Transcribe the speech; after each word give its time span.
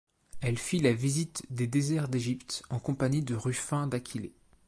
Elle 0.41 0.57
fit 0.57 0.79
la 0.79 0.93
visite 0.93 1.43
des 1.51 1.67
déserts 1.67 2.07
d'Égypte 2.09 2.63
en 2.71 2.79
compagnie 2.79 3.21
de 3.21 3.35
Rufin 3.35 3.85
d'Aquilée. 3.85 4.33